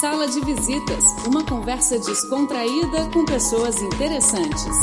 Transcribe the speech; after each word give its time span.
Sala 0.00 0.26
de 0.26 0.40
Visitas, 0.40 1.04
uma 1.26 1.44
conversa 1.44 1.98
descontraída 1.98 3.10
com 3.12 3.26
pessoas 3.26 3.80
interessantes. 3.82 4.74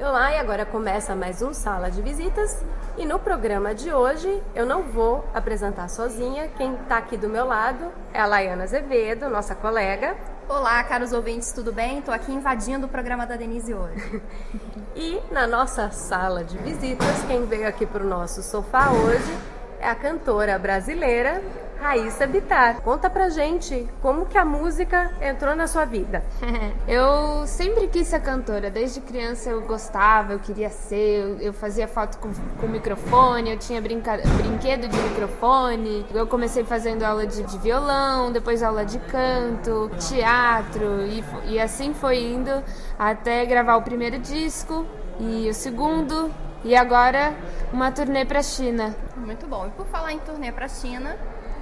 Olá, 0.00 0.32
e 0.32 0.38
agora 0.38 0.66
começa 0.66 1.14
mais 1.14 1.42
um 1.42 1.54
Sala 1.54 1.90
de 1.90 2.02
Visitas. 2.02 2.64
E 2.96 3.06
no 3.06 3.20
programa 3.20 3.72
de 3.72 3.92
hoje 3.92 4.42
eu 4.54 4.66
não 4.66 4.82
vou 4.82 5.24
apresentar 5.32 5.88
sozinha. 5.88 6.48
Quem 6.56 6.74
está 6.74 6.98
aqui 6.98 7.16
do 7.16 7.28
meu 7.28 7.46
lado 7.46 7.92
é 8.12 8.20
a 8.20 8.26
Laiana 8.26 8.64
Azevedo, 8.64 9.28
nossa 9.28 9.54
colega. 9.54 10.16
Olá, 10.48 10.82
caros 10.84 11.12
ouvintes, 11.12 11.52
tudo 11.52 11.72
bem? 11.72 11.98
Estou 11.98 12.12
aqui 12.12 12.32
invadindo 12.32 12.86
o 12.86 12.88
programa 12.88 13.26
da 13.26 13.36
Denise 13.36 13.72
hoje. 13.72 14.22
e 14.96 15.20
na 15.30 15.46
nossa 15.46 15.90
sala 15.92 16.42
de 16.42 16.58
visitas, 16.58 17.22
quem 17.28 17.46
veio 17.46 17.68
aqui 17.68 17.86
para 17.86 18.02
o 18.02 18.06
nosso 18.06 18.42
sofá 18.42 18.90
hoje 18.90 19.57
é 19.80 19.88
a 19.88 19.94
cantora 19.94 20.58
brasileira 20.58 21.42
Raíssa 21.80 22.26
Bittar. 22.26 22.80
Conta 22.82 23.08
pra 23.08 23.28
gente 23.28 23.88
como 24.02 24.26
que 24.26 24.36
a 24.36 24.44
música 24.44 25.12
entrou 25.20 25.54
na 25.54 25.68
sua 25.68 25.84
vida. 25.84 26.24
eu 26.88 27.46
sempre 27.46 27.86
quis 27.86 28.08
ser 28.08 28.20
cantora, 28.20 28.68
desde 28.68 29.00
criança 29.00 29.50
eu 29.50 29.60
gostava, 29.62 30.32
eu 30.32 30.40
queria 30.40 30.70
ser, 30.70 31.36
eu, 31.40 31.52
fazia 31.52 31.86
foto 31.86 32.18
com, 32.18 32.32
com 32.60 32.66
microfone, 32.66 33.52
eu 33.52 33.58
tinha 33.58 33.80
brinca, 33.80 34.20
brinquedo 34.36 34.88
de 34.88 34.96
microfone, 34.96 36.04
eu 36.12 36.26
comecei 36.26 36.64
fazendo 36.64 37.04
aula 37.04 37.26
de, 37.26 37.42
de 37.44 37.58
violão, 37.58 38.32
depois 38.32 38.62
aula 38.62 38.84
de 38.84 38.98
canto, 38.98 39.88
teatro 40.08 41.06
e, 41.06 41.24
e 41.52 41.60
assim 41.60 41.94
foi 41.94 42.18
indo 42.18 42.62
até 42.98 43.46
gravar 43.46 43.76
o 43.76 43.82
primeiro 43.82 44.18
disco 44.18 44.84
e 45.20 45.48
o 45.48 45.54
segundo 45.54 46.30
e 46.64 46.74
agora 46.74 47.34
uma 47.72 47.90
turnê 47.92 48.24
para 48.24 48.40
a 48.40 48.42
China. 48.42 48.94
Muito 49.16 49.46
bom. 49.46 49.66
E 49.66 49.70
por 49.70 49.86
falar 49.86 50.12
em 50.12 50.18
turnê 50.18 50.50
para 50.52 50.66
a 50.66 50.68
China, 50.68 51.16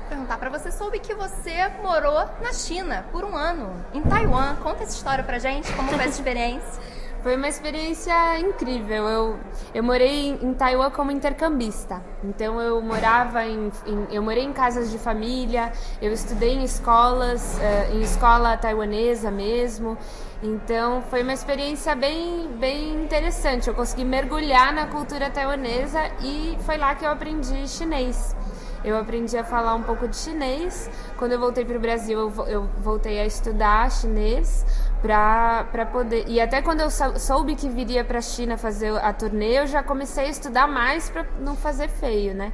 perguntar 0.09 0.39
para 0.39 0.51
você, 0.51 0.71
soube 0.71 0.99
que 0.99 1.15
você 1.15 1.69
morou 1.83 2.25
na 2.41 2.53
China 2.53 3.05
por 3.11 3.25
um 3.25 3.35
ano, 3.35 3.73
em 3.93 4.03
Taiwan. 4.03 4.57
Conta 4.57 4.85
essa 4.85 4.97
história 4.97 5.25
pra 5.25 5.39
gente, 5.39 5.73
como 5.73 5.89
foi 5.91 5.99
essa 6.01 6.09
experiência? 6.21 6.83
Foi 7.23 7.37
uma 7.37 7.49
experiência 7.49 8.39
incrível. 8.39 9.09
Eu, 9.09 9.39
eu 9.75 9.83
morei 9.83 10.31
em 10.31 10.55
Taiwan 10.55 10.91
como 10.91 11.11
intercambista. 11.11 12.01
Então 12.23 12.61
eu 12.61 12.81
morava 12.81 13.45
em, 13.45 13.71
em 13.87 14.07
eu 14.15 14.23
morei 14.23 14.45
em 14.45 14.53
casas 14.53 14.91
de 14.91 14.99
família, 14.99 15.73
eu 16.01 16.13
estudei 16.13 16.55
em 16.55 16.63
escolas, 16.63 17.59
uh, 17.59 17.97
em 17.97 18.01
escola 18.01 18.57
taiwanesa 18.57 19.31
mesmo. 19.31 19.99
Então 20.43 21.03
foi 21.03 21.23
uma 21.23 21.33
experiência 21.33 21.95
bem, 21.95 22.49
bem 22.59 23.03
interessante. 23.03 23.69
Eu 23.69 23.75
consegui 23.75 24.05
mergulhar 24.05 24.73
na 24.73 24.87
cultura 24.87 25.31
taiwanesa 25.31 26.01
e 26.23 26.57
foi 26.61 26.77
lá 26.77 26.95
que 26.95 27.05
eu 27.05 27.11
aprendi 27.11 27.67
chinês. 27.67 28.37
Eu 28.85 28.97
aprendi 28.97 29.37
a 29.37 29.43
falar 29.43 29.75
um 29.75 29.83
pouco 29.83 30.07
de 30.07 30.17
chinês. 30.17 30.89
Quando 31.17 31.33
eu 31.33 31.41
voltei 31.41 31.65
para 31.65 31.77
o 31.77 31.81
Brasil, 31.81 32.33
eu 32.47 32.69
voltei 32.79 33.19
a 33.19 33.27
estudar 33.27 33.91
chinês 33.91 34.65
para 35.07 35.87
poder. 35.87 36.25
E 36.27 36.41
até 36.41 36.61
quando 36.61 36.81
eu 36.81 36.91
soube 36.91 37.55
que 37.55 37.69
viria 37.69 38.05
para 38.05 38.19
a 38.19 38.23
China 38.23 38.57
fazer 38.57 38.97
a 38.97 39.13
turnê, 39.13 39.59
eu 39.61 39.67
já 39.67 39.83
comecei 39.83 40.27
a 40.27 40.29
estudar 40.29 40.67
mais 40.67 41.09
para 41.09 41.25
não 41.41 41.57
fazer 41.57 41.89
feio, 41.89 42.35
né? 42.35 42.53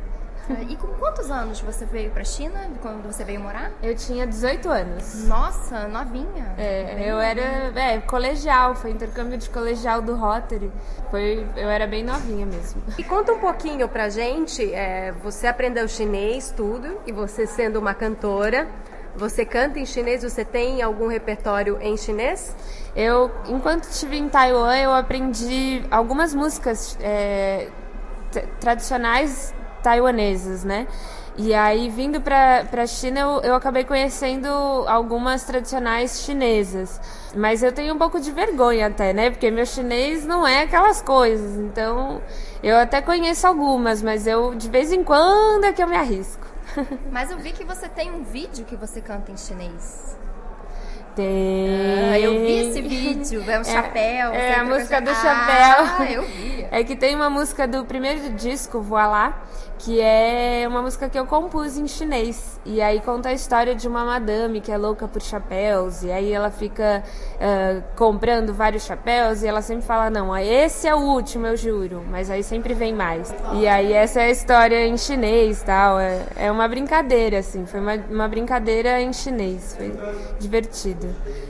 E 0.68 0.76
com 0.76 0.88
quantos 0.94 1.30
anos 1.30 1.60
você 1.60 1.84
veio 1.84 2.10
para 2.10 2.22
a 2.22 2.24
China, 2.24 2.68
quando 2.80 3.06
você 3.06 3.24
veio 3.24 3.40
morar? 3.40 3.70
Eu 3.82 3.94
tinha 3.94 4.26
18 4.26 4.68
anos. 4.68 5.24
Nossa, 5.28 5.86
novinha. 5.86 6.54
É, 6.58 7.08
eu 7.08 7.20
era 7.20 7.72
é, 7.80 8.00
colegial, 8.00 8.74
foi 8.74 8.90
intercâmbio 8.90 9.38
de 9.38 9.48
colegial 9.48 10.02
do 10.02 10.16
Rotary. 10.16 10.70
Foi, 11.10 11.46
eu 11.56 11.68
era 11.68 11.86
bem 11.86 12.02
novinha 12.02 12.44
mesmo. 12.44 12.82
E 12.98 13.04
conta 13.04 13.32
um 13.32 13.38
pouquinho 13.38 13.88
pra 13.88 14.08
gente, 14.08 14.72
é, 14.74 15.12
você 15.22 15.46
aprendeu 15.46 15.86
chinês, 15.86 16.52
tudo, 16.54 16.98
e 17.06 17.12
você 17.12 17.46
sendo 17.46 17.78
uma 17.78 17.94
cantora, 17.94 18.66
você 19.16 19.44
canta 19.44 19.78
em 19.78 19.86
chinês? 19.86 20.22
Você 20.22 20.44
tem 20.44 20.82
algum 20.82 21.06
repertório 21.06 21.78
em 21.80 21.96
chinês? 21.96 22.54
Eu, 22.96 23.30
enquanto 23.48 23.84
estive 23.84 24.16
em 24.16 24.28
Taiwan, 24.28 24.76
eu 24.76 24.92
aprendi 24.92 25.82
algumas 25.90 26.34
músicas 26.34 26.96
é, 27.00 27.68
tradicionais 28.60 29.54
taiwanesas, 29.82 30.64
né? 30.64 30.86
E 31.36 31.54
aí, 31.54 31.88
vindo 31.88 32.20
para 32.20 32.66
a 32.70 32.86
China, 32.86 33.20
eu, 33.20 33.40
eu 33.40 33.54
acabei 33.54 33.84
conhecendo 33.84 34.46
algumas 34.86 35.44
tradicionais 35.44 36.22
chinesas. 36.24 37.00
Mas 37.34 37.62
eu 37.62 37.72
tenho 37.72 37.94
um 37.94 37.98
pouco 37.98 38.20
de 38.20 38.30
vergonha 38.30 38.88
até, 38.88 39.14
né? 39.14 39.30
Porque 39.30 39.50
meu 39.50 39.64
chinês 39.64 40.26
não 40.26 40.46
é 40.46 40.62
aquelas 40.62 41.00
coisas. 41.00 41.56
Então, 41.58 42.20
eu 42.62 42.76
até 42.76 43.00
conheço 43.00 43.46
algumas, 43.46 44.02
mas 44.02 44.26
eu, 44.26 44.54
de 44.54 44.68
vez 44.68 44.92
em 44.92 45.02
quando, 45.02 45.64
é 45.64 45.72
que 45.72 45.82
eu 45.82 45.86
me 45.86 45.96
arrisco. 45.96 46.51
Mas 47.10 47.30
eu 47.30 47.38
vi 47.38 47.52
que 47.52 47.64
você 47.64 47.88
tem 47.88 48.10
um 48.10 48.22
vídeo 48.22 48.64
que 48.64 48.76
você 48.76 49.00
canta 49.00 49.30
em 49.30 49.36
chinês. 49.36 50.16
Tem. 51.14 52.10
Ah, 52.10 52.18
eu 52.18 52.32
vi 52.40 52.70
esse 52.70 52.80
vídeo, 52.80 53.44
é 53.48 53.60
o 53.60 53.64
chapéu. 53.64 54.32
É, 54.32 54.52
é 54.52 54.58
a 54.58 54.64
música 54.64 55.00
do 55.00 55.14
chapéu. 55.14 55.84
Ah, 55.98 56.06
eu 56.10 56.22
vi. 56.22 56.52
É 56.72 56.82
que 56.82 56.96
tem 56.96 57.14
uma 57.14 57.28
música 57.28 57.68
do 57.68 57.84
primeiro 57.84 58.32
disco, 58.32 58.80
Voilá, 58.80 59.42
que 59.84 60.00
é 60.00 60.64
uma 60.68 60.80
música 60.80 61.08
que 61.08 61.18
eu 61.18 61.26
compus 61.26 61.76
em 61.76 61.88
chinês. 61.88 62.60
E 62.64 62.80
aí 62.80 63.00
conta 63.00 63.30
a 63.30 63.32
história 63.32 63.74
de 63.74 63.88
uma 63.88 64.04
madame 64.04 64.60
que 64.60 64.70
é 64.70 64.76
louca 64.76 65.08
por 65.08 65.20
chapéus, 65.20 66.04
e 66.04 66.12
aí 66.12 66.32
ela 66.32 66.50
fica 66.50 67.02
uh, 67.34 67.82
comprando 67.96 68.54
vários 68.54 68.84
chapéus, 68.84 69.42
e 69.42 69.48
ela 69.48 69.60
sempre 69.60 69.84
fala: 69.84 70.08
Não, 70.08 70.36
esse 70.36 70.86
é 70.86 70.94
o 70.94 71.00
último, 71.00 71.48
eu 71.48 71.56
juro, 71.56 72.04
mas 72.08 72.30
aí 72.30 72.44
sempre 72.44 72.74
vem 72.74 72.94
mais. 72.94 73.34
E 73.54 73.66
aí 73.66 73.92
essa 73.92 74.20
é 74.20 74.26
a 74.26 74.30
história 74.30 74.86
em 74.86 74.96
chinês 74.96 75.62
tal. 75.62 75.98
É, 75.98 76.26
é 76.36 76.52
uma 76.52 76.68
brincadeira, 76.68 77.40
assim, 77.40 77.66
foi 77.66 77.80
uma, 77.80 77.96
uma 78.08 78.28
brincadeira 78.28 79.00
em 79.00 79.12
chinês, 79.12 79.74
foi 79.76 79.92
divertido. 80.38 81.08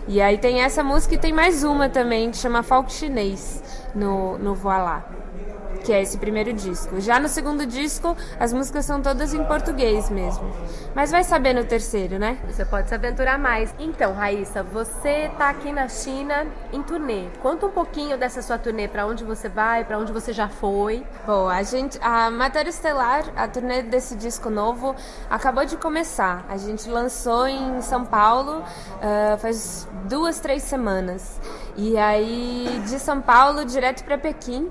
E 0.08 0.22
aí 0.22 0.38
tem 0.38 0.62
essa 0.62 0.82
música 0.82 1.14
e 1.14 1.18
tem 1.18 1.32
mais 1.34 1.64
uma 1.64 1.88
também 1.90 2.30
que 2.30 2.38
chama 2.38 2.62
Folk 2.62 2.90
Chinês 2.90 3.62
no, 3.94 4.38
no 4.38 4.54
Voilá 4.54 5.21
que 5.82 5.92
é 5.92 6.00
esse 6.00 6.18
primeiro 6.18 6.52
disco. 6.52 7.00
Já 7.00 7.18
no 7.18 7.28
segundo 7.28 7.66
disco, 7.66 8.16
as 8.38 8.52
músicas 8.52 8.84
são 8.84 9.02
todas 9.02 9.34
em 9.34 9.44
português 9.44 10.08
mesmo. 10.10 10.50
Mas 10.94 11.10
vai 11.10 11.24
saber 11.24 11.54
no 11.54 11.64
terceiro, 11.64 12.18
né? 12.18 12.38
Você 12.46 12.64
pode 12.64 12.88
se 12.88 12.94
aventurar 12.94 13.38
mais. 13.38 13.74
Então, 13.78 14.12
Raíssa, 14.12 14.62
você 14.62 15.30
tá 15.36 15.50
aqui 15.50 15.72
na 15.72 15.88
China 15.88 16.46
em 16.72 16.82
turnê. 16.82 17.28
Conta 17.42 17.66
um 17.66 17.70
pouquinho 17.70 18.16
dessa 18.16 18.42
sua 18.42 18.58
turnê, 18.58 18.88
para 18.88 19.06
onde 19.06 19.24
você 19.24 19.48
vai, 19.48 19.84
para 19.84 19.98
onde 19.98 20.12
você 20.12 20.32
já 20.32 20.48
foi. 20.48 21.04
Bom, 21.26 21.48
a 21.48 21.62
gente, 21.62 21.98
a 22.00 22.30
Matéria 22.30 22.70
Estelar, 22.70 23.24
a 23.36 23.48
turnê 23.48 23.82
desse 23.82 24.14
disco 24.16 24.50
novo, 24.50 24.94
acabou 25.28 25.64
de 25.64 25.76
começar. 25.76 26.44
A 26.48 26.56
gente 26.56 26.88
lançou 26.88 27.46
em 27.46 27.80
São 27.82 28.04
Paulo 28.04 28.60
uh, 28.60 29.38
faz 29.38 29.88
duas, 30.08 30.40
três 30.40 30.62
semanas. 30.62 31.40
E 31.76 31.96
aí, 31.96 32.82
de 32.86 32.98
São 32.98 33.20
Paulo, 33.20 33.64
direto 33.64 34.04
para 34.04 34.18
Pequim. 34.18 34.70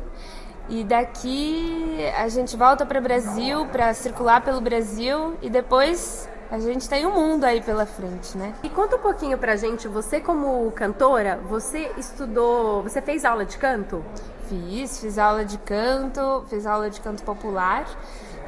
E 0.69 0.83
daqui 0.83 1.97
a 2.17 2.27
gente 2.29 2.55
volta 2.55 2.85
para 2.85 2.99
o 2.99 3.01
Brasil, 3.01 3.65
para 3.67 3.93
circular 3.93 4.41
pelo 4.41 4.61
Brasil 4.61 5.35
e 5.41 5.49
depois 5.49 6.29
a 6.49 6.59
gente 6.59 6.87
tem 6.89 7.05
um 7.05 7.13
mundo 7.13 7.45
aí 7.45 7.61
pela 7.61 7.85
frente, 7.85 8.37
né? 8.37 8.53
E 8.61 8.69
conta 8.69 8.97
um 8.97 8.99
pouquinho 8.99 9.37
pra 9.37 9.55
gente, 9.55 9.87
você 9.87 10.19
como 10.19 10.69
cantora, 10.71 11.39
você 11.47 11.91
estudou, 11.97 12.83
você 12.83 13.01
fez 13.01 13.23
aula 13.23 13.45
de 13.45 13.57
canto? 13.57 14.03
Fiz, 14.49 14.99
fiz 14.99 15.17
aula 15.17 15.45
de 15.45 15.57
canto, 15.57 16.43
fiz 16.49 16.65
aula 16.65 16.89
de 16.89 16.99
canto 16.99 17.23
popular. 17.23 17.85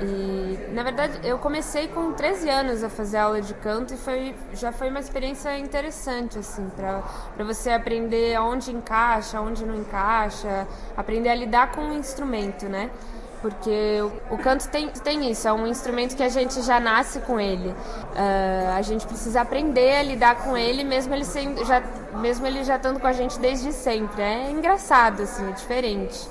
E, 0.01 0.71
na 0.73 0.83
verdade, 0.83 1.19
eu 1.23 1.37
comecei 1.37 1.87
com 1.87 2.13
13 2.13 2.49
anos 2.49 2.83
a 2.83 2.89
fazer 2.89 3.17
aula 3.17 3.41
de 3.41 3.53
canto 3.53 3.93
e 3.93 3.97
foi, 3.97 4.35
já 4.53 4.71
foi 4.71 4.89
uma 4.89 4.99
experiência 4.99 5.57
interessante, 5.57 6.39
assim, 6.39 6.69
para 6.75 7.43
você 7.43 7.69
aprender 7.69 8.39
onde 8.39 8.71
encaixa, 8.71 9.39
onde 9.39 9.65
não 9.65 9.75
encaixa, 9.75 10.67
aprender 10.97 11.29
a 11.29 11.35
lidar 11.35 11.71
com 11.71 11.81
o 11.89 11.93
instrumento, 11.93 12.67
né? 12.67 12.89
Porque 13.41 13.99
o, 14.29 14.35
o 14.35 14.37
canto 14.37 14.69
tem, 14.69 14.89
tem 14.89 15.29
isso, 15.29 15.47
é 15.47 15.53
um 15.53 15.67
instrumento 15.67 16.15
que 16.15 16.23
a 16.23 16.29
gente 16.29 16.61
já 16.61 16.79
nasce 16.79 17.19
com 17.19 17.39
ele. 17.39 17.69
Uh, 17.69 18.73
a 18.73 18.81
gente 18.81 19.05
precisa 19.05 19.41
aprender 19.41 19.97
a 19.97 20.03
lidar 20.03 20.35
com 20.43 20.55
ele, 20.55 20.83
mesmo 20.83 21.13
ele, 21.13 21.25
sendo, 21.25 21.63
já, 21.65 21.83
mesmo 22.15 22.47
ele 22.47 22.63
já 22.63 22.77
estando 22.77 23.01
com 23.01 23.07
a 23.07 23.11
gente 23.11 23.37
desde 23.39 23.73
sempre. 23.73 24.21
É 24.21 24.49
engraçado, 24.49 25.23
assim, 25.23 25.47
é 25.49 25.51
diferente. 25.51 26.25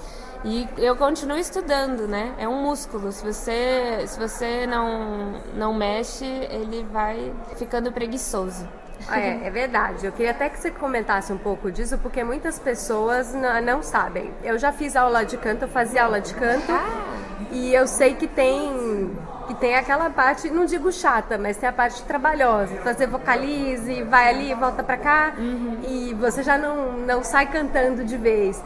E 0.45 0.69
eu 0.77 0.97
continuo 0.97 1.39
estudando, 1.39 2.09
né? 2.09 2.35
É 2.39 2.49
um 2.49 2.63
músculo. 2.63 3.13
Se 3.13 3.25
você, 3.25 4.05
se 4.07 4.19
você 4.19 4.67
não, 4.67 5.41
não 5.55 5.73
mexe, 5.73 6.25
ele 6.25 6.85
vai 6.93 7.33
ficando 7.57 7.93
preguiçoso. 7.93 8.69
Ah, 9.09 9.21
é, 9.21 9.47
é 9.47 9.51
verdade. 9.51 10.07
Eu 10.07 10.13
queria 10.13 10.31
até 10.31 10.49
que 10.49 10.59
você 10.59 10.71
comentasse 10.71 11.33
um 11.33 11.39
pouco 11.39 11.71
disso, 11.71 11.99
porque 11.99 12.23
muitas 12.23 12.59
pessoas 12.59 13.35
não 13.65 13.83
sabem. 13.83 14.33
Eu 14.43 14.59
já 14.59 14.73
fiz 14.73 14.97
aula 14.97 15.25
de 15.25 15.37
canto, 15.37 15.63
eu 15.63 15.69
fazia 15.69 16.05
aula 16.05 16.21
de 16.21 16.35
canto. 16.35 16.71
Ah. 16.71 17.13
E 17.51 17.75
eu 17.75 17.87
sei 17.87 18.15
que 18.15 18.27
tem 18.27 19.17
que 19.47 19.55
tem 19.55 19.75
aquela 19.75 20.09
parte, 20.09 20.49
não 20.51 20.65
digo 20.65 20.93
chata, 20.93 21.37
mas 21.37 21.57
tem 21.57 21.69
a 21.69 21.73
parte 21.73 22.03
trabalhosa. 22.05 22.77
Fazer 22.77 23.07
vocalize, 23.07 24.03
vai 24.05 24.31
ali, 24.31 24.55
volta 24.55 24.83
pra 24.83 24.97
cá, 24.97 25.35
uhum. 25.37 25.81
e 25.87 26.15
você 26.15 26.43
já 26.43 26.57
não, 26.57 26.93
não 26.93 27.25
sai 27.25 27.47
cantando 27.47 28.05
de 28.05 28.17
vez. 28.17 28.63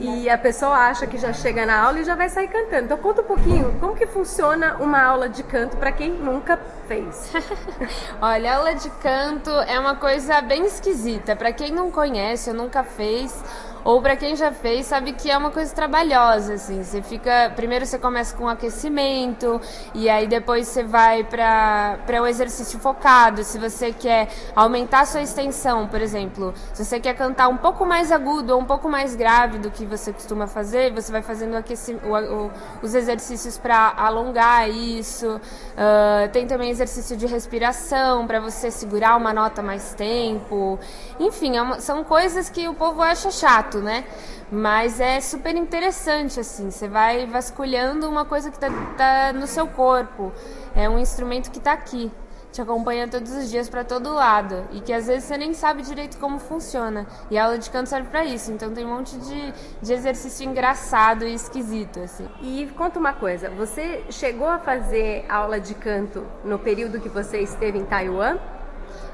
E 0.00 0.30
a 0.30 0.38
pessoa 0.38 0.74
acha 0.74 1.06
que 1.06 1.18
já 1.18 1.32
chega 1.32 1.66
na 1.66 1.78
aula 1.78 2.00
e 2.00 2.04
já 2.04 2.14
vai 2.14 2.28
sair 2.30 2.48
cantando. 2.48 2.84
Então 2.84 2.98
conta 2.98 3.20
um 3.20 3.24
pouquinho 3.24 3.76
como 3.78 3.94
que 3.94 4.06
funciona 4.06 4.76
uma 4.80 5.02
aula 5.02 5.28
de 5.28 5.42
canto 5.42 5.76
para 5.76 5.92
quem 5.92 6.10
nunca 6.10 6.58
fez. 6.88 7.30
Olha, 8.20 8.56
aula 8.56 8.74
de 8.74 8.88
canto 8.90 9.50
é 9.50 9.78
uma 9.78 9.96
coisa 9.96 10.40
bem 10.40 10.64
esquisita. 10.64 11.36
Para 11.36 11.52
quem 11.52 11.70
não 11.70 11.90
conhece 11.90 12.48
ou 12.48 12.56
nunca 12.56 12.82
fez, 12.82 13.44
ou 13.84 14.00
para 14.02 14.16
quem 14.16 14.36
já 14.36 14.52
fez, 14.52 14.86
sabe 14.86 15.12
que 15.12 15.30
é 15.30 15.36
uma 15.36 15.50
coisa 15.50 15.74
trabalhosa, 15.74 16.54
assim. 16.54 16.82
Você 16.82 17.02
fica, 17.02 17.52
primeiro 17.56 17.86
você 17.86 17.98
começa 17.98 18.36
com 18.36 18.48
aquecimento 18.48 19.60
e 19.94 20.08
aí 20.08 20.26
depois 20.26 20.68
você 20.68 20.82
vai 20.82 21.24
para 21.24 21.98
para 22.06 22.20
o 22.20 22.24
um 22.24 22.26
exercício 22.26 22.78
focado. 22.78 23.42
Se 23.44 23.58
você 23.58 23.92
quer 23.92 24.28
aumentar 24.54 25.06
sua 25.06 25.22
extensão, 25.22 25.86
por 25.86 26.00
exemplo, 26.00 26.52
se 26.72 26.84
você 26.84 27.00
quer 27.00 27.14
cantar 27.14 27.48
um 27.48 27.56
pouco 27.56 27.86
mais 27.86 28.12
agudo 28.12 28.54
ou 28.54 28.60
um 28.60 28.64
pouco 28.64 28.88
mais 28.88 29.14
grave 29.14 29.58
do 29.58 29.70
que 29.70 29.86
você 29.86 30.12
costuma 30.12 30.46
fazer, 30.46 30.92
você 30.92 31.10
vai 31.10 31.22
fazendo 31.22 31.56
o 31.56 32.10
o, 32.10 32.50
os 32.82 32.94
exercícios 32.94 33.56
para 33.58 33.94
alongar 33.96 34.68
isso. 34.68 35.26
Uh, 35.36 36.28
tem 36.32 36.46
também 36.46 36.70
exercício 36.70 37.16
de 37.16 37.26
respiração 37.26 38.26
para 38.26 38.40
você 38.40 38.70
segurar 38.70 39.16
uma 39.16 39.32
nota 39.32 39.62
mais 39.62 39.94
tempo. 39.94 40.78
Enfim, 41.18 41.56
é 41.56 41.62
uma, 41.62 41.80
são 41.80 42.04
coisas 42.04 42.50
que 42.50 42.68
o 42.68 42.74
povo 42.74 43.02
acha 43.02 43.30
chato 43.30 43.69
né? 43.78 44.04
Mas 44.50 45.00
é 45.00 45.20
super 45.20 45.54
interessante, 45.54 46.40
assim. 46.40 46.70
Você 46.70 46.88
vai 46.88 47.26
vasculhando 47.26 48.08
uma 48.08 48.24
coisa 48.24 48.50
que 48.50 48.58
tá, 48.58 48.68
tá 48.96 49.32
no 49.32 49.46
seu 49.46 49.66
corpo. 49.66 50.32
É 50.74 50.88
um 50.88 50.98
instrumento 50.98 51.50
que 51.50 51.60
tá 51.60 51.72
aqui 51.72 52.10
te 52.52 52.60
acompanha 52.60 53.06
todos 53.06 53.30
os 53.32 53.48
dias 53.48 53.68
para 53.68 53.84
todo 53.84 54.12
lado 54.12 54.66
e 54.72 54.80
que 54.80 54.92
às 54.92 55.06
vezes 55.06 55.24
você 55.24 55.36
nem 55.36 55.54
sabe 55.54 55.82
direito 55.82 56.18
como 56.18 56.38
funciona. 56.38 57.06
E 57.30 57.38
a 57.38 57.44
aula 57.44 57.58
de 57.58 57.70
canto 57.70 57.88
serve 57.88 58.08
para 58.08 58.24
isso. 58.24 58.50
Então 58.50 58.72
tem 58.72 58.84
um 58.84 58.96
monte 58.96 59.16
de, 59.16 59.54
de 59.80 59.92
exercício 59.92 60.44
engraçado 60.48 61.24
e 61.24 61.34
esquisito 61.34 62.00
assim. 62.00 62.28
E 62.42 62.68
conta 62.76 62.98
uma 62.98 63.12
coisa, 63.12 63.50
você 63.50 64.04
chegou 64.10 64.48
a 64.48 64.58
fazer 64.58 65.24
aula 65.28 65.60
de 65.60 65.74
canto 65.74 66.26
no 66.44 66.58
período 66.58 67.00
que 67.00 67.08
você 67.08 67.40
esteve 67.40 67.78
em 67.78 67.84
Taiwan? 67.84 68.38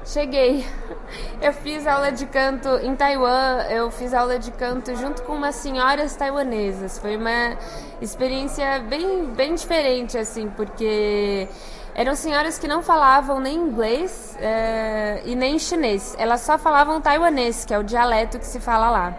Cheguei. 0.07 0.65
Eu 1.41 1.51
fiz 1.51 1.85
aula 1.85 2.13
de 2.13 2.25
canto 2.27 2.69
em 2.81 2.95
Taiwan, 2.95 3.63
eu 3.69 3.91
fiz 3.91 4.13
aula 4.13 4.39
de 4.39 4.51
canto 4.51 4.95
junto 4.95 5.21
com 5.23 5.33
umas 5.33 5.55
senhoras 5.55 6.15
taiwanesas. 6.15 6.97
Foi 6.97 7.17
uma 7.17 7.57
experiência 8.01 8.79
bem, 8.87 9.25
bem 9.25 9.53
diferente, 9.53 10.17
assim, 10.17 10.49
porque 10.49 11.49
eram 11.93 12.15
senhoras 12.15 12.57
que 12.57 12.69
não 12.69 12.81
falavam 12.81 13.41
nem 13.41 13.57
inglês 13.57 14.37
é, 14.39 15.21
e 15.25 15.35
nem 15.35 15.59
chinês. 15.59 16.15
Elas 16.17 16.39
só 16.39 16.57
falavam 16.57 17.01
taiwanês, 17.01 17.65
que 17.65 17.73
é 17.73 17.77
o 17.77 17.83
dialeto 17.83 18.39
que 18.39 18.47
se 18.47 18.61
fala 18.61 18.89
lá. 18.89 19.17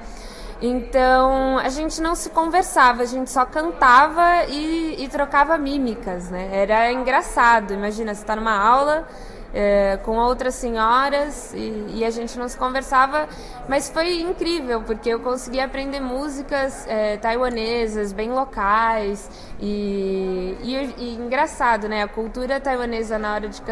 Então 0.62 1.58
a 1.58 1.68
gente 1.68 2.00
não 2.00 2.14
se 2.14 2.30
conversava, 2.30 3.02
a 3.02 3.06
gente 3.06 3.30
só 3.30 3.44
cantava 3.44 4.44
e, 4.48 5.04
e 5.04 5.08
trocava 5.08 5.58
mímicas, 5.58 6.30
né? 6.30 6.48
Era 6.50 6.90
engraçado. 6.90 7.74
Imagina, 7.74 8.14
você 8.14 8.22
está 8.22 8.34
numa 8.34 8.58
aula 8.58 9.06
é, 9.52 9.98
com 10.04 10.16
outras 10.16 10.54
senhoras 10.54 11.54
e, 11.54 11.86
e, 11.94 12.04
a 12.04 12.10
gente 12.10 12.38
não 12.38 12.48
se 12.48 12.56
conversava, 12.56 13.28
mas 13.68 13.88
foi 13.88 14.20
incrível 14.20 14.82
porque 14.82 15.08
eu 15.08 15.20
consegui 15.20 15.58
aprender 15.60 16.00
músicas 16.00 16.86
é, 16.86 17.16
taiwanesas 17.16 18.12
bem 18.12 18.30
locais 18.30 19.30
e, 19.58 20.56
e, 20.62 20.94
e, 20.98 21.14
engraçado, 21.14 21.88
né? 21.88 22.02
A 22.02 22.08
cultura 22.08 22.60
taiwanesa 22.60 23.18
na 23.18 23.34
hora 23.34 23.48
de 23.48 23.62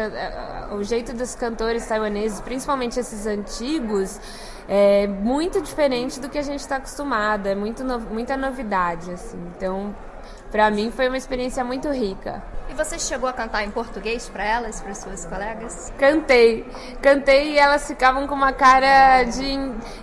o 0.71 0.83
jeito 0.83 1.13
dos 1.13 1.35
cantores 1.35 1.85
taiwaneses, 1.85 2.41
principalmente 2.41 2.99
esses 2.99 3.25
antigos, 3.25 4.19
é 4.67 5.07
muito 5.07 5.61
diferente 5.61 6.19
do 6.19 6.27
que 6.27 6.37
a 6.37 6.41
gente 6.41 6.59
está 6.59 6.75
acostumado, 6.75 7.47
é 7.47 7.55
muito 7.55 7.83
no, 7.83 7.99
muita 7.99 8.35
novidade, 8.35 9.11
assim. 9.11 9.37
Então, 9.55 9.95
para 10.51 10.69
mim 10.69 10.91
foi 10.91 11.07
uma 11.07 11.17
experiência 11.17 11.63
muito 11.63 11.89
rica. 11.89 12.43
Você 12.77 12.99
chegou 12.99 13.27
a 13.27 13.33
cantar 13.33 13.63
em 13.63 13.71
português 13.71 14.29
para 14.29 14.45
elas, 14.45 14.79
para 14.79 14.93
suas 14.93 15.25
colegas? 15.25 15.91
Cantei. 15.97 16.63
Cantei 17.01 17.53
e 17.53 17.57
elas 17.57 17.87
ficavam 17.87 18.27
com 18.27 18.35
uma 18.35 18.53
cara 18.53 19.23
de, 19.23 19.57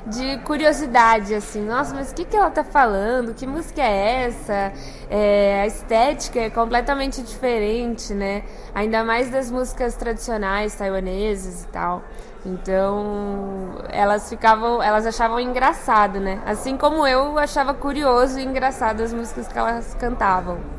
de 0.08 0.38
curiosidade, 0.42 1.36
assim. 1.36 1.62
Nossa, 1.62 1.94
mas 1.94 2.10
o 2.10 2.14
que, 2.16 2.24
que 2.24 2.36
ela 2.36 2.50
tá 2.50 2.64
falando? 2.64 3.32
Que 3.32 3.46
música 3.46 3.80
é 3.80 4.24
essa? 4.24 4.72
É, 5.08 5.60
a 5.62 5.66
estética 5.68 6.40
é 6.40 6.50
completamente 6.50 7.22
diferente, 7.22 8.12
né? 8.12 8.42
Ainda 8.74 9.04
mais 9.04 9.30
das 9.30 9.52
músicas 9.52 9.94
tradicionais 9.94 10.74
taiwanesas 10.74 11.62
e 11.62 11.68
tal. 11.68 12.02
Então, 12.44 13.78
elas 13.88 14.28
ficavam, 14.28 14.82
elas 14.82 15.06
achavam 15.06 15.38
engraçado, 15.38 16.18
né? 16.18 16.42
Assim 16.44 16.76
como 16.76 17.06
eu 17.06 17.38
achava 17.38 17.72
curioso 17.72 18.40
e 18.40 18.44
engraçado 18.44 19.00
as 19.00 19.12
músicas 19.12 19.46
que 19.46 19.56
elas 19.56 19.94
cantavam. 19.94 20.73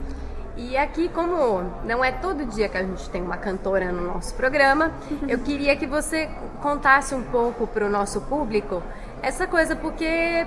E 0.58 0.78
aqui, 0.78 1.10
como 1.10 1.64
não 1.84 2.04
é 2.04 2.14
todo 2.14 2.46
dia 2.46 2.70
que 2.70 2.78
a 2.78 2.82
gente 2.82 3.10
tem 3.10 3.22
uma 3.22 3.36
cantora 3.36 3.92
no 3.92 4.14
nosso 4.14 4.34
programa, 4.36 4.92
eu 5.28 5.40
queria 5.40 5.76
que 5.76 5.86
você 5.86 6.30
contasse 6.62 7.14
um 7.14 7.24
pouco 7.24 7.68
para 7.68 7.86
o 7.86 7.90
nosso 7.90 8.22
público 8.22 8.82
essa 9.26 9.48
coisa, 9.48 9.76
porque 9.76 10.46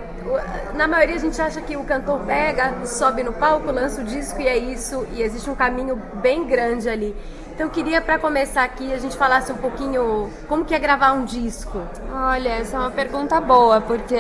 na 0.75 0.87
maioria 0.87 1.17
a 1.17 1.19
gente 1.19 1.43
acha 1.43 1.61
que 1.61 1.77
o 1.77 1.83
cantor 1.83 2.21
pega, 2.21 2.87
sobe 2.87 3.25
no 3.25 3.33
palco, 3.33 3.73
lança 3.73 4.01
o 4.03 4.05
disco 4.05 4.41
e 4.41 4.47
é 4.47 4.57
isso, 4.57 5.05
e 5.13 5.21
existe 5.21 5.51
um 5.51 5.55
caminho 5.57 5.97
bem 6.23 6.47
grande 6.47 6.89
ali. 6.89 7.17
Então 7.53 7.67
eu 7.67 7.73
queria 7.73 8.01
para 8.01 8.21
começar 8.21 8.63
aqui 8.63 8.93
a 8.93 8.99
gente 8.99 9.17
falasse 9.17 9.51
um 9.51 9.57
pouquinho 9.57 10.31
como 10.47 10.65
que 10.65 10.73
é 10.73 10.79
gravar 10.79 11.11
um 11.11 11.25
disco. 11.25 11.83
Olha, 12.15 12.51
essa 12.51 12.77
é 12.77 12.79
uma 12.79 12.91
pergunta 12.93 13.41
boa 13.41 13.81
porque 13.81 14.15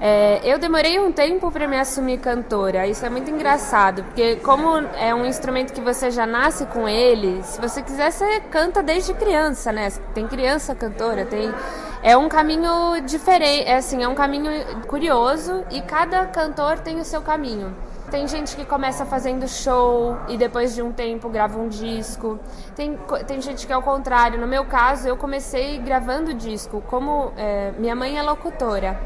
é, 0.00 0.40
eu 0.42 0.58
demorei 0.58 0.98
um 0.98 1.12
tempo 1.12 1.50
para 1.50 1.68
me 1.68 1.78
assumir 1.78 2.16
cantora. 2.16 2.86
Isso 2.86 3.04
é 3.04 3.10
muito 3.10 3.30
engraçado 3.30 4.04
porque 4.04 4.36
como 4.36 4.78
é 4.98 5.14
um 5.14 5.26
instrumento 5.26 5.74
que 5.74 5.82
você 5.82 6.10
já 6.10 6.24
nasce 6.24 6.64
com 6.64 6.88
ele, 6.88 7.42
se 7.42 7.60
você 7.60 7.82
quiser 7.82 8.10
você 8.10 8.40
canta 8.50 8.82
desde 8.82 9.12
criança, 9.12 9.70
né? 9.70 9.92
Tem 10.14 10.26
criança 10.26 10.74
cantora, 10.74 11.26
tem 11.26 11.52
é 12.02 12.16
um 12.16 12.28
caminho 12.28 13.00
diferente, 13.06 13.68
é 13.68 13.76
assim, 13.76 14.02
é 14.02 14.08
um 14.08 14.14
caminho 14.14 14.50
curioso 14.88 15.64
e 15.70 15.80
cada 15.80 16.26
cantor 16.26 16.80
tem 16.80 16.98
o 16.98 17.04
seu 17.04 17.22
caminho. 17.22 17.74
Tem 18.10 18.28
gente 18.28 18.54
que 18.56 18.64
começa 18.66 19.06
fazendo 19.06 19.48
show 19.48 20.18
e 20.28 20.36
depois 20.36 20.74
de 20.74 20.82
um 20.82 20.92
tempo 20.92 21.30
grava 21.30 21.58
um 21.58 21.68
disco. 21.68 22.38
Tem, 22.76 22.98
tem 23.26 23.40
gente 23.40 23.66
que 23.66 23.72
é 23.72 23.76
o 23.76 23.80
contrário. 23.80 24.38
No 24.38 24.46
meu 24.46 24.66
caso, 24.66 25.08
eu 25.08 25.16
comecei 25.16 25.78
gravando 25.78 26.34
disco. 26.34 26.82
Como 26.88 27.32
é, 27.38 27.72
minha 27.78 27.96
mãe 27.96 28.18
é 28.18 28.22
locutora. 28.22 29.00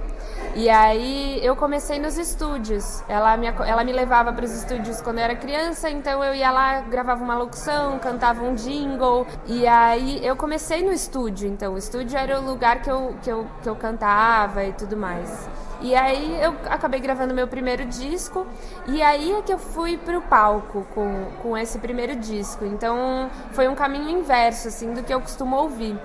E 0.57 0.71
aí 0.71 1.39
eu 1.45 1.55
comecei 1.55 1.99
nos 1.99 2.17
estúdios. 2.17 3.05
Ela 3.07 3.37
me, 3.37 3.47
ela 3.47 3.85
me 3.85 3.93
levava 3.93 4.33
para 4.33 4.47
os 4.47 4.53
estúdios 4.53 5.03
quando 5.03 5.19
eu 5.19 5.25
era 5.25 5.37
criança, 5.37 5.91
então 5.91 6.25
eu 6.25 6.35
ia 6.35 6.51
lá, 6.51 6.81
gravava 6.81 7.23
uma 7.23 7.37
locução, 7.37 7.99
cantava 7.99 8.43
um 8.43 8.55
jingle. 8.55 9.27
E 9.47 9.67
aí 9.67 10.25
eu 10.25 10.35
comecei 10.35 10.83
no 10.83 10.95
estúdio, 10.95 11.47
então 11.47 11.75
o 11.75 11.79
estúdio 11.79 12.17
era 12.17 12.41
o 12.41 12.43
lugar 12.43 12.81
que 12.81 12.91
eu, 12.91 13.15
que 13.23 13.31
eu, 13.31 13.47
que 13.63 13.69
eu 13.69 13.77
cantava 13.77 14.65
e 14.65 14.73
tudo 14.73 14.97
mais. 14.97 15.47
E 15.83 15.95
aí 15.95 16.43
eu 16.43 16.57
acabei 16.71 17.01
gravando 17.01 17.35
meu 17.35 17.47
primeiro 17.47 17.85
disco 17.85 18.47
e 18.87 19.03
aí 19.03 19.33
é 19.33 19.43
que 19.43 19.53
eu 19.53 19.59
fui 19.59 19.99
pro 19.99 20.23
palco 20.23 20.87
com, 20.95 21.27
com 21.43 21.59
esse 21.59 21.79
primeiro 21.79 22.17
disco. 22.17 22.65
Então 22.65 23.31
foi 23.53 23.69
um 23.69 23.75
caminho 23.75 24.09
inverso 24.09 24.69
assim 24.69 24.95
do 24.95 25.03
que 25.03 25.13
eu 25.13 25.21
costumo 25.21 25.55
ouvir 25.55 25.99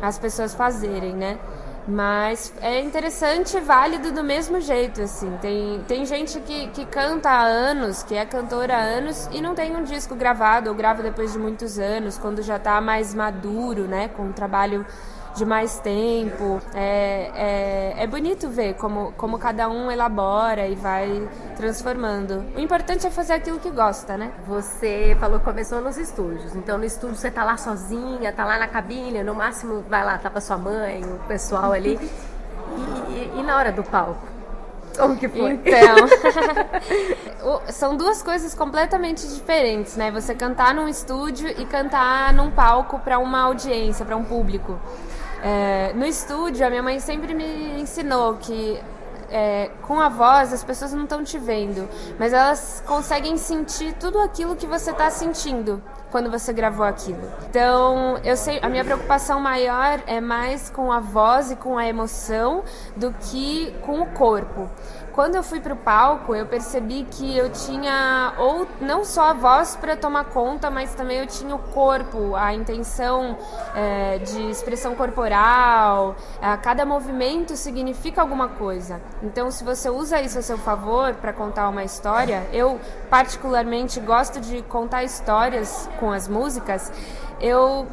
as 0.00 0.18
pessoas 0.18 0.54
fazerem, 0.54 1.12
né? 1.14 1.38
Mas 1.86 2.54
é 2.60 2.80
interessante 2.80 3.56
e 3.56 3.60
válido 3.60 4.12
do 4.12 4.22
mesmo 4.22 4.60
jeito, 4.60 5.02
assim. 5.02 5.36
Tem, 5.40 5.82
tem 5.88 6.06
gente 6.06 6.38
que, 6.40 6.68
que 6.68 6.86
canta 6.86 7.28
há 7.28 7.42
anos, 7.42 8.04
que 8.04 8.14
é 8.14 8.24
cantora 8.24 8.76
há 8.76 8.80
anos 8.80 9.28
e 9.32 9.40
não 9.40 9.54
tem 9.54 9.74
um 9.74 9.82
disco 9.82 10.14
gravado 10.14 10.70
ou 10.70 10.76
grava 10.76 11.02
depois 11.02 11.32
de 11.32 11.38
muitos 11.38 11.78
anos, 11.78 12.16
quando 12.18 12.40
já 12.40 12.56
está 12.56 12.80
mais 12.80 13.14
maduro, 13.14 13.88
né? 13.88 14.08
Com 14.08 14.26
um 14.26 14.32
trabalho 14.32 14.86
de 15.34 15.44
mais 15.44 15.78
tempo. 15.78 16.60
É, 16.74 17.30
é, 17.34 18.02
é 18.04 18.06
bonito 18.06 18.48
ver 18.48 18.74
como, 18.74 19.12
como 19.12 19.38
cada 19.38 19.68
um 19.68 19.90
elabora 19.90 20.66
e 20.68 20.74
vai 20.74 21.28
transformando. 21.56 22.44
O 22.56 22.60
importante 22.60 23.06
é 23.06 23.10
fazer 23.10 23.34
aquilo 23.34 23.58
que 23.58 23.70
gosta, 23.70 24.16
né? 24.16 24.32
Você 24.46 25.16
falou 25.18 25.38
que 25.38 25.44
começou 25.44 25.80
nos 25.80 25.96
estúdios. 25.96 26.54
Então 26.54 26.78
no 26.78 26.84
estúdio 26.84 27.16
você 27.16 27.30
tá 27.30 27.44
lá 27.44 27.56
sozinha, 27.56 28.32
tá 28.32 28.44
lá 28.44 28.58
na 28.58 28.68
cabine, 28.68 29.22
no 29.22 29.34
máximo 29.34 29.84
vai 29.88 30.04
lá, 30.04 30.18
tava 30.18 30.40
sua 30.40 30.58
mãe, 30.58 31.02
o 31.04 31.18
pessoal 31.26 31.72
ali. 31.72 31.98
E, 32.74 33.36
e, 33.36 33.40
e 33.40 33.42
na 33.42 33.58
hora 33.58 33.70
do 33.70 33.82
palco? 33.82 34.26
Como 34.96 35.16
que 35.16 35.28
foi? 35.28 35.52
Então, 35.52 36.06
são 37.68 37.96
duas 37.96 38.22
coisas 38.22 38.54
completamente 38.54 39.26
diferentes, 39.26 39.96
né? 39.96 40.10
Você 40.10 40.34
cantar 40.34 40.74
num 40.74 40.88
estúdio 40.88 41.48
e 41.48 41.64
cantar 41.64 42.32
num 42.34 42.50
palco 42.50 42.98
para 42.98 43.18
uma 43.18 43.40
audiência, 43.42 44.04
para 44.04 44.16
um 44.16 44.24
público. 44.24 44.78
É, 45.42 45.92
no 45.94 46.06
estúdio, 46.06 46.64
a 46.64 46.70
minha 46.70 46.82
mãe 46.82 47.00
sempre 47.00 47.34
me 47.34 47.80
ensinou 47.80 48.36
que 48.36 48.80
é, 49.32 49.70
com 49.82 49.98
a 49.98 50.08
voz 50.08 50.52
as 50.52 50.62
pessoas 50.62 50.92
não 50.92 51.04
estão 51.04 51.24
te 51.24 51.38
vendo, 51.38 51.88
mas 52.18 52.32
elas 52.32 52.82
conseguem 52.86 53.36
sentir 53.38 53.94
tudo 53.94 54.20
aquilo 54.20 54.54
que 54.54 54.66
você 54.66 54.90
está 54.90 55.10
sentindo 55.10 55.82
quando 56.10 56.30
você 56.30 56.52
gravou 56.52 56.84
aquilo. 56.84 57.22
Então, 57.48 58.18
eu 58.22 58.36
sei, 58.36 58.60
a 58.62 58.68
minha 58.68 58.84
preocupação 58.84 59.40
maior 59.40 60.00
é 60.06 60.20
mais 60.20 60.68
com 60.68 60.92
a 60.92 61.00
voz 61.00 61.50
e 61.50 61.56
com 61.56 61.78
a 61.78 61.86
emoção 61.88 62.62
do 62.94 63.12
que 63.12 63.74
com 63.80 64.02
o 64.02 64.06
corpo. 64.12 64.68
Quando 65.12 65.34
eu 65.34 65.42
fui 65.42 65.60
para 65.60 65.74
o 65.74 65.76
palco, 65.76 66.34
eu 66.34 66.46
percebi 66.46 67.04
que 67.04 67.36
eu 67.36 67.50
tinha 67.50 68.32
ou 68.38 68.66
não 68.80 69.04
só 69.04 69.26
a 69.26 69.32
voz 69.34 69.76
para 69.76 69.94
tomar 69.94 70.24
conta, 70.24 70.70
mas 70.70 70.94
também 70.94 71.18
eu 71.18 71.26
tinha 71.26 71.54
o 71.54 71.58
corpo, 71.58 72.34
a 72.34 72.54
intenção 72.54 73.36
é, 73.74 74.18
de 74.18 74.48
expressão 74.48 74.94
corporal. 74.94 76.16
É, 76.40 76.56
cada 76.56 76.86
movimento 76.86 77.54
significa 77.56 78.22
alguma 78.22 78.48
coisa. 78.48 79.02
Então, 79.22 79.50
se 79.50 79.62
você 79.62 79.90
usa 79.90 80.18
isso 80.20 80.38
a 80.38 80.42
seu 80.42 80.56
favor 80.56 81.14
para 81.16 81.32
contar 81.32 81.68
uma 81.68 81.84
história, 81.84 82.46
eu 82.50 82.80
particularmente 83.10 84.00
gosto 84.00 84.40
de 84.40 84.62
contar 84.62 85.04
histórias 85.04 85.90
com 86.00 86.10
as 86.10 86.26
músicas. 86.26 86.90
Eu 87.38 87.86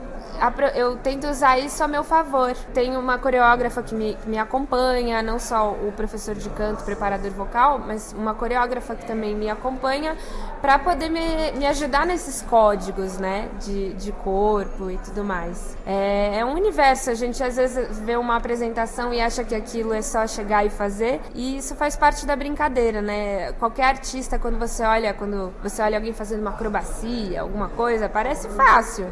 eu 0.75 0.97
tento 0.97 1.27
usar 1.27 1.59
isso 1.59 1.83
a 1.83 1.87
meu 1.87 2.03
favor. 2.03 2.53
Tenho 2.73 2.99
uma 2.99 3.17
coreógrafa 3.17 3.81
que 3.83 3.93
me, 3.93 4.17
me 4.25 4.37
acompanha, 4.37 5.21
não 5.21 5.39
só 5.39 5.71
o 5.71 5.91
professor 5.91 6.35
de 6.35 6.49
canto, 6.49 6.83
preparador 6.83 7.31
vocal, 7.31 7.79
mas 7.79 8.13
uma 8.13 8.33
coreógrafa 8.33 8.95
que 8.95 9.05
também 9.05 9.35
me 9.35 9.49
acompanha 9.49 10.15
para 10.61 10.77
poder 10.77 11.09
me, 11.09 11.51
me 11.57 11.65
ajudar 11.67 12.05
nesses 12.05 12.41
códigos, 12.41 13.17
né, 13.17 13.49
de, 13.59 13.93
de 13.93 14.11
corpo 14.11 14.89
e 14.89 14.97
tudo 14.97 15.23
mais. 15.23 15.77
É, 15.85 16.39
é 16.39 16.45
um 16.45 16.53
universo, 16.53 17.09
a 17.09 17.13
gente 17.13 17.41
às 17.43 17.55
vezes 17.55 17.99
vê 17.99 18.15
uma 18.15 18.35
apresentação 18.35 19.13
e 19.13 19.21
acha 19.21 19.43
que 19.43 19.55
aquilo 19.55 19.93
é 19.93 20.01
só 20.01 20.27
chegar 20.27 20.65
e 20.65 20.69
fazer, 20.69 21.21
e 21.33 21.57
isso 21.57 21.75
faz 21.75 21.95
parte 21.95 22.25
da 22.25 22.35
brincadeira, 22.35 23.01
né? 23.01 23.53
Qualquer 23.53 23.85
artista, 23.85 24.37
quando 24.37 24.59
você 24.59 24.83
olha, 24.83 25.13
quando 25.13 25.53
você 25.63 25.81
olha 25.81 25.97
alguém 25.97 26.13
fazendo 26.13 26.41
uma 26.41 26.51
acrobacia, 26.51 27.41
alguma 27.41 27.69
coisa, 27.69 28.09
parece 28.09 28.49
fácil. 28.49 29.07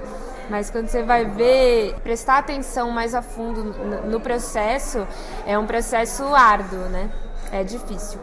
Mas 0.50 0.70
quando 0.70 0.88
você 0.88 1.04
vai 1.04 1.26
ver, 1.26 1.96
prestar 2.04 2.38
atenção 2.38 2.90
mais 2.92 3.14
a 3.14 3.22
fundo 3.22 3.64
no 3.64 4.20
processo, 4.20 5.08
é 5.46 5.58
um 5.58 5.66
processo 5.66 6.24
árduo, 6.34 6.80
né? 6.90 7.10
É 7.52 7.64
difícil. 7.64 8.20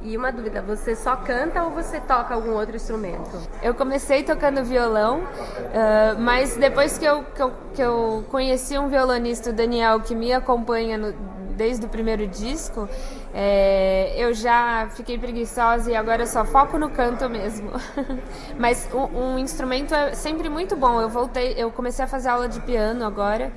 E 0.00 0.16
uma 0.16 0.30
dúvida, 0.30 0.62
você 0.62 0.94
só 0.94 1.16
canta 1.16 1.62
ou 1.64 1.70
você 1.70 1.98
toca 1.98 2.32
algum 2.32 2.52
outro 2.52 2.76
instrumento? 2.76 3.36
Eu 3.60 3.74
comecei 3.74 4.22
tocando 4.22 4.62
violão, 4.62 5.20
uh, 5.20 6.20
mas 6.20 6.56
depois 6.56 6.96
que 6.96 7.04
eu, 7.04 7.24
que 7.24 7.42
eu, 7.42 7.52
que, 7.74 7.82
eu, 7.82 8.24
conheci 8.30 8.78
um 8.78 8.88
violonista, 8.88 9.50
o 9.50 9.52
Daniel, 9.52 10.00
que 10.00 10.14
me 10.14 10.32
acompanha 10.32 10.96
no, 10.96 11.12
desde 11.58 11.84
o 11.84 11.88
primeiro 11.88 12.26
disco, 12.28 12.88
é, 13.34 14.14
eu 14.16 14.32
já 14.32 14.88
fiquei 14.94 15.18
preguiçosa 15.18 15.90
e 15.90 15.96
agora 15.96 16.22
eu 16.22 16.26
só 16.26 16.44
foco 16.44 16.78
no 16.78 16.88
canto 16.88 17.28
mesmo. 17.28 17.72
Mas 18.56 18.88
um, 18.94 19.34
um, 19.34 19.38
instrumento 19.38 19.92
é 19.92 20.14
sempre 20.14 20.48
muito 20.48 20.76
bom. 20.76 21.00
Eu 21.00 21.08
voltei, 21.08 21.54
eu 21.58 21.70
comecei 21.72 22.04
a 22.04 22.08
fazer 22.08 22.28
aula 22.28 22.48
de 22.48 22.60
piano 22.60 23.04
agora. 23.04 23.52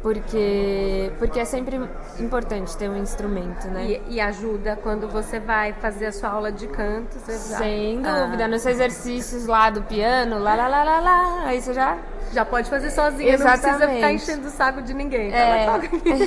Porque, 0.00 1.10
porque 1.18 1.40
é 1.40 1.44
sempre 1.44 1.76
importante 2.20 2.76
ter 2.76 2.88
um 2.88 2.96
instrumento, 2.96 3.66
né? 3.66 3.84
E, 3.84 4.14
e 4.14 4.20
ajuda 4.20 4.78
quando 4.80 5.08
você 5.08 5.40
vai 5.40 5.72
fazer 5.72 6.06
a 6.06 6.12
sua 6.12 6.28
aula 6.28 6.52
de 6.52 6.68
canto. 6.68 7.18
Sem 7.18 8.00
já... 8.00 8.24
dúvida, 8.24 8.44
ah. 8.44 8.48
nos 8.48 8.64
exercícios 8.64 9.46
lá 9.46 9.70
do 9.70 9.82
piano, 9.82 10.38
lá, 10.38 10.54
lá, 10.54 10.68
lá, 10.68 10.84
lá, 10.84 11.00
lá, 11.00 11.42
aí 11.46 11.60
você 11.60 11.74
já 11.74 11.98
já 12.32 12.44
pode 12.44 12.68
fazer 12.68 12.90
sozinha, 12.90 13.34
Exatamente. 13.34 13.66
não 13.66 13.76
precisa 13.78 13.94
ficar 13.94 14.12
enchendo 14.12 14.48
o 14.48 14.50
saco 14.50 14.82
de 14.82 14.94
ninguém. 14.94 15.32
É. 15.32 15.66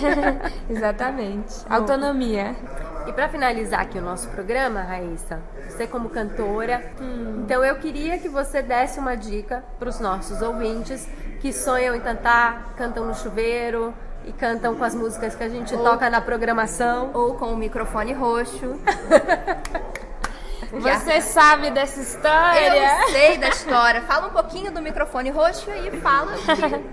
Exatamente. 0.70 1.56
Autonomia. 1.70 2.56
E 3.08 3.14
para 3.14 3.30
finalizar 3.30 3.82
aqui 3.82 3.98
o 3.98 4.02
nosso 4.02 4.28
programa, 4.30 4.82
Raíssa, 4.82 5.40
você 5.68 5.88
como 5.88 6.10
cantora, 6.10 6.84
hum. 7.02 7.42
então 7.44 7.64
eu 7.64 7.76
queria 7.76 8.18
que 8.20 8.30
você 8.30 8.62
desse 8.62 9.00
uma 9.00 9.16
dica 9.16 9.64
para 9.80 9.90
os 9.90 10.00
nossos 10.00 10.42
ouvintes 10.42 11.08
que 11.40 11.52
sonham 11.52 11.96
em 11.96 12.00
cantar, 12.00 12.74
cantam 12.78 13.06
no 13.06 13.16
chuveiro 13.16 13.94
e 14.26 14.32
cantam 14.32 14.76
com 14.76 14.84
as 14.84 14.94
músicas 14.94 15.36
que 15.36 15.44
a 15.44 15.50
gente 15.50 15.74
ou, 15.74 15.84
toca 15.84 16.10
na 16.10 16.22
programação. 16.22 17.10
Ou 17.14 17.34
com 17.36 17.52
o 17.52 17.58
microfone 17.58 18.14
roxo. 18.14 18.80
Você 20.72 21.16
Já. 21.16 21.22
sabe 21.22 21.70
dessa 21.72 22.00
história? 22.00 23.04
Eu 23.04 23.10
sei 23.10 23.38
da 23.38 23.50
história. 23.50 24.02
Fala 24.04 24.28
um 24.28 24.32
pouquinho 24.32 24.72
do 24.72 24.82
microfone 24.82 25.30
roxo 25.30 25.70
e 25.70 25.92
fala. 26.00 26.32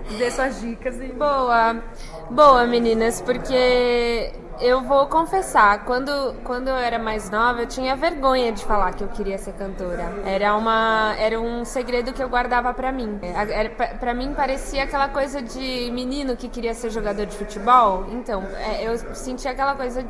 De... 0.09 0.17
Dê 0.17 0.29
suas 0.31 0.59
dicas. 0.59 0.99
E... 0.99 1.07
Boa. 1.07 1.81
Boa, 2.29 2.67
meninas, 2.67 3.21
porque 3.21 4.33
eu 4.59 4.81
vou 4.81 5.07
confessar, 5.07 5.85
quando, 5.85 6.35
quando 6.43 6.67
eu 6.67 6.75
era 6.75 6.99
mais 6.99 7.29
nova, 7.29 7.61
eu 7.61 7.67
tinha 7.67 7.95
vergonha 7.95 8.51
de 8.51 8.63
falar 8.65 8.93
que 8.93 9.03
eu 9.03 9.07
queria 9.07 9.37
ser 9.37 9.53
cantora. 9.53 10.13
Era, 10.25 10.55
uma, 10.55 11.15
era 11.17 11.39
um 11.39 11.63
segredo 11.63 12.11
que 12.11 12.21
eu 12.21 12.27
guardava 12.27 12.73
para 12.73 12.91
mim. 12.91 13.17
Era, 13.21 13.69
pra 13.69 14.13
mim 14.13 14.33
parecia 14.33 14.83
aquela 14.83 15.07
coisa 15.07 15.41
de 15.41 15.89
menino 15.91 16.35
que 16.35 16.49
queria 16.49 16.73
ser 16.73 16.89
jogador 16.89 17.25
de 17.25 17.35
futebol. 17.37 18.05
Então, 18.11 18.43
é, 18.57 18.83
eu 18.83 18.97
sentia 19.15 19.51
aquela 19.51 19.75
coisa 19.75 20.05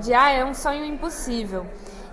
de, 0.00 0.12
ah, 0.12 0.30
é 0.30 0.44
um 0.44 0.52
sonho 0.52 0.84
impossível. 0.84 1.64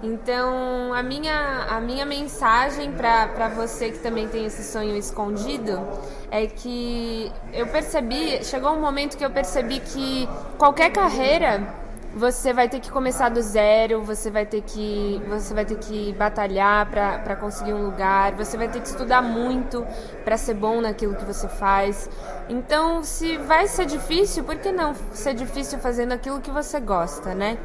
Então, 0.01 0.93
a 0.93 1.03
minha, 1.03 1.65
a 1.69 1.81
minha 1.81 2.05
mensagem 2.05 2.91
para 2.93 3.49
você 3.49 3.91
que 3.91 3.99
também 3.99 4.29
tem 4.29 4.45
esse 4.45 4.63
sonho 4.63 4.95
escondido 4.95 5.77
é 6.31 6.47
que 6.47 7.29
eu 7.51 7.67
percebi, 7.67 8.43
chegou 8.45 8.71
um 8.71 8.79
momento 8.79 9.17
que 9.17 9.25
eu 9.25 9.31
percebi 9.31 9.81
que 9.81 10.27
qualquer 10.57 10.91
carreira 10.91 11.67
você 12.13 12.53
vai 12.53 12.67
ter 12.67 12.79
que 12.79 12.89
começar 12.89 13.29
do 13.29 13.41
zero, 13.41 14.01
você 14.01 14.31
vai 14.31 14.45
ter 14.45 14.61
que, 14.61 15.21
você 15.27 15.53
vai 15.53 15.63
ter 15.63 15.77
que 15.77 16.13
batalhar 16.13 16.89
para 16.89 17.35
conseguir 17.35 17.73
um 17.73 17.85
lugar, 17.85 18.33
você 18.33 18.57
vai 18.57 18.67
ter 18.67 18.81
que 18.81 18.87
estudar 18.87 19.21
muito 19.21 19.85
para 20.23 20.35
ser 20.37 20.55
bom 20.55 20.81
naquilo 20.81 21.15
que 21.15 21.25
você 21.25 21.47
faz. 21.47 22.09
Então, 22.47 23.03
se 23.03 23.37
vai 23.37 23.67
ser 23.67 23.85
difícil, 23.85 24.43
por 24.43 24.55
que 24.55 24.71
não 24.71 24.95
ser 25.13 25.35
difícil 25.35 25.77
fazendo 25.77 26.13
aquilo 26.13 26.41
que 26.41 26.49
você 26.49 26.79
gosta, 26.79 27.35
né? 27.35 27.57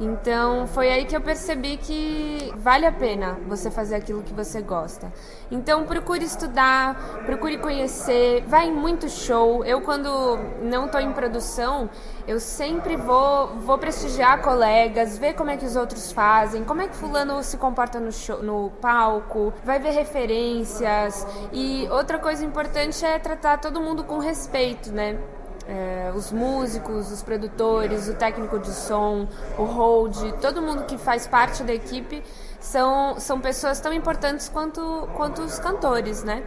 Então 0.00 0.66
foi 0.66 0.90
aí 0.90 1.06
que 1.06 1.16
eu 1.16 1.20
percebi 1.20 1.78
que 1.78 2.52
vale 2.56 2.84
a 2.84 2.92
pena 2.92 3.38
você 3.46 3.70
fazer 3.70 3.94
aquilo 3.94 4.22
que 4.22 4.32
você 4.32 4.60
gosta. 4.60 5.10
Então 5.50 5.84
procure 5.84 6.24
estudar, 6.24 7.22
procure 7.24 7.56
conhecer, 7.58 8.44
vai 8.46 8.68
em 8.68 8.72
muito 8.72 9.08
show. 9.08 9.64
Eu 9.64 9.80
quando 9.80 10.38
não 10.60 10.86
estou 10.86 11.00
em 11.00 11.12
produção, 11.12 11.88
eu 12.28 12.38
sempre 12.38 12.96
vou, 12.96 13.48
vou 13.60 13.78
prestigiar 13.78 14.42
colegas, 14.42 15.16
ver 15.16 15.32
como 15.32 15.50
é 15.50 15.56
que 15.56 15.64
os 15.64 15.76
outros 15.76 16.12
fazem, 16.12 16.62
como 16.64 16.82
é 16.82 16.88
que 16.88 16.96
fulano 16.96 17.42
se 17.42 17.56
comporta 17.56 17.98
no, 17.98 18.12
show, 18.12 18.42
no 18.42 18.70
palco, 18.82 19.52
vai 19.64 19.78
ver 19.78 19.92
referências. 19.92 21.26
E 21.52 21.88
outra 21.90 22.18
coisa 22.18 22.44
importante 22.44 23.04
é 23.04 23.18
tratar 23.18 23.58
todo 23.58 23.80
mundo 23.80 24.04
com 24.04 24.18
respeito, 24.18 24.92
né? 24.92 25.18
É, 25.68 26.12
os 26.14 26.30
músicos, 26.30 27.10
os 27.10 27.22
produtores, 27.22 28.08
o 28.08 28.14
técnico 28.14 28.58
de 28.58 28.70
som, 28.70 29.28
o 29.58 29.64
hold, 29.64 30.16
todo 30.40 30.62
mundo 30.62 30.84
que 30.84 30.96
faz 30.96 31.26
parte 31.26 31.62
da 31.62 31.74
equipe 31.74 32.22
são, 32.60 33.18
são 33.18 33.40
pessoas 33.40 33.80
tão 33.80 33.92
importantes 33.92 34.48
quanto, 34.48 35.08
quanto 35.14 35.42
os 35.42 35.58
cantores, 35.58 36.22
né? 36.22 36.42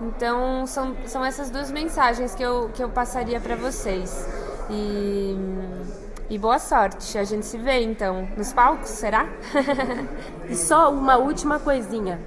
Então 0.00 0.66
são, 0.66 0.96
são 1.06 1.24
essas 1.24 1.50
duas 1.50 1.70
mensagens 1.70 2.34
que 2.34 2.42
eu, 2.42 2.70
que 2.74 2.82
eu 2.82 2.88
passaria 2.88 3.40
para 3.40 3.54
vocês. 3.54 4.26
E, 4.70 5.36
e 6.30 6.38
boa 6.38 6.58
sorte, 6.58 7.16
a 7.18 7.24
gente 7.24 7.46
se 7.46 7.58
vê 7.58 7.82
então 7.82 8.28
nos 8.36 8.52
palcos, 8.52 8.88
será? 8.88 9.28
e 10.48 10.56
só 10.56 10.90
uma 10.90 11.16
última 11.16 11.58
coisinha. 11.58 12.18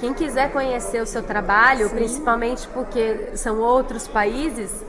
Quem 0.00 0.12
quiser 0.12 0.52
conhecer 0.52 1.00
o 1.00 1.06
seu 1.06 1.22
trabalho, 1.22 1.88
Sim. 1.88 1.94
principalmente 1.94 2.68
porque 2.68 3.30
são 3.34 3.60
outros 3.60 4.06
países, 4.06 4.84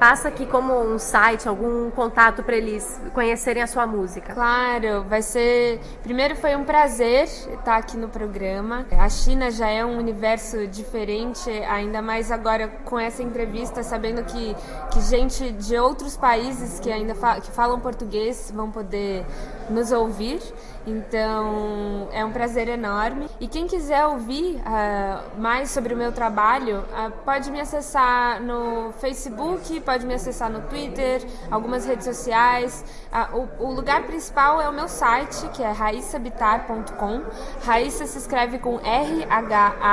passa 0.00 0.28
aqui 0.28 0.46
como 0.46 0.72
um 0.80 0.98
site, 0.98 1.46
algum 1.46 1.90
contato 1.90 2.42
para 2.42 2.56
eles 2.56 2.98
conhecerem 3.12 3.62
a 3.62 3.66
sua 3.66 3.86
música. 3.86 4.32
Claro, 4.32 5.04
vai 5.04 5.20
ser. 5.20 5.78
Primeiro 6.02 6.34
foi 6.36 6.56
um 6.56 6.64
prazer 6.64 7.24
estar 7.24 7.76
aqui 7.76 7.98
no 7.98 8.08
programa. 8.08 8.86
A 8.98 9.10
China 9.10 9.50
já 9.50 9.68
é 9.68 9.84
um 9.84 9.98
universo 9.98 10.66
diferente, 10.66 11.50
ainda 11.68 12.00
mais 12.00 12.32
agora 12.32 12.66
com 12.86 12.98
essa 12.98 13.22
entrevista, 13.22 13.82
sabendo 13.82 14.24
que, 14.24 14.56
que 14.90 15.02
gente 15.02 15.52
de 15.52 15.76
outros 15.76 16.16
países 16.16 16.80
que 16.80 16.90
ainda 16.90 17.14
fa 17.14 17.38
que 17.38 17.50
falam 17.50 17.78
português 17.78 18.50
vão 18.56 18.70
poder 18.70 19.26
nos 19.68 19.92
ouvir. 19.92 20.40
Então 20.86 22.08
é 22.12 22.24
um 22.24 22.32
prazer 22.32 22.68
enorme. 22.68 23.28
E 23.38 23.46
quem 23.46 23.66
quiser 23.66 24.06
ouvir 24.06 24.56
uh, 24.56 25.40
mais 25.40 25.70
sobre 25.70 25.92
o 25.92 25.96
meu 25.96 26.10
trabalho, 26.10 26.78
uh, 26.78 27.12
pode 27.24 27.50
me 27.50 27.60
acessar 27.60 28.42
no 28.42 28.92
Facebook, 28.92 29.78
pode 29.90 30.06
me 30.06 30.14
acessar 30.14 30.48
no 30.48 30.60
Twitter, 30.68 31.26
algumas 31.50 31.84
redes 31.84 32.04
sociais. 32.04 32.84
O, 33.32 33.48
o, 33.64 33.72
lugar 33.72 34.04
principal 34.04 34.60
é 34.60 34.68
o 34.68 34.72
meu 34.72 34.86
site, 34.86 35.48
que 35.48 35.64
é 35.64 35.72
raissabitar.com. 35.72 37.22
Raissa 37.64 38.06
se 38.06 38.18
escreve 38.18 38.60
com 38.60 38.78
R-H-A-I-S-S-A, 38.78 39.86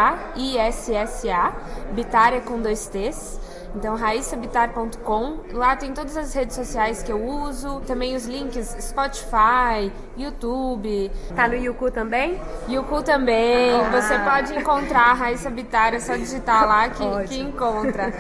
Bitar 1.94 2.32
é 2.36 2.42
com 2.42 2.62
dois 2.62 2.86
T's. 2.88 3.40
Então, 3.76 3.96
raissabitar.com. 3.96 5.40
Lá 5.54 5.76
tem 5.76 5.94
todas 5.94 6.18
as 6.18 6.34
redes 6.34 6.56
sociais 6.56 7.04
que 7.04 7.12
eu 7.12 7.24
uso, 7.24 7.82
também 7.82 8.16
os 8.16 8.26
links 8.26 8.76
Spotify, 8.80 9.92
YouTube. 10.18 11.12
Tá 11.36 11.48
no 11.48 11.56
Yuku 11.56 11.92
também? 11.92 12.40
Yuku 12.68 13.04
também. 13.04 13.72
Ah. 13.72 13.90
Você 13.90 14.18
pode 14.20 14.56
encontrar 14.58 15.12
a 15.12 15.14
Raíssa 15.14 15.50
Bitar, 15.50 15.94
é 15.94 16.00
só 16.00 16.16
digitar 16.16 16.68
lá 16.68 16.90
que, 16.90 17.28
que 17.28 17.40
encontra. 17.40 18.14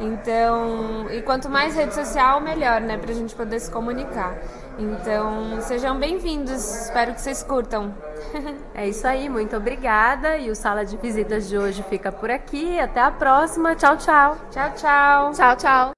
Então, 0.00 1.06
e 1.10 1.22
quanto 1.22 1.48
mais 1.48 1.74
rede 1.74 1.94
social, 1.94 2.40
melhor, 2.40 2.80
né? 2.80 2.96
Pra 2.96 3.12
gente 3.12 3.34
poder 3.34 3.60
se 3.60 3.70
comunicar. 3.70 4.36
Então, 4.78 5.60
sejam 5.60 5.98
bem-vindos. 5.98 6.84
Espero 6.84 7.14
que 7.14 7.20
vocês 7.20 7.42
curtam. 7.42 7.94
É 8.74 8.88
isso 8.88 9.06
aí, 9.06 9.28
muito 9.28 9.54
obrigada. 9.54 10.38
E 10.38 10.50
o 10.50 10.54
Sala 10.54 10.84
de 10.84 10.96
Visitas 10.96 11.46
de 11.46 11.58
hoje 11.58 11.84
fica 11.90 12.10
por 12.10 12.30
aqui. 12.30 12.80
Até 12.80 13.00
a 13.00 13.10
próxima. 13.10 13.74
Tchau, 13.74 13.98
tchau. 13.98 14.38
Tchau, 14.50 14.72
tchau. 14.74 15.32
Tchau, 15.32 15.56
tchau. 15.56 15.90